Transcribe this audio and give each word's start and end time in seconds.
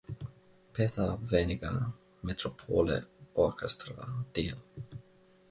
Peter 0.73 1.19
Weniger 1.31 1.93
Metropole 2.23 3.05
Orchestra 3.35 4.25
dir. 4.35 4.57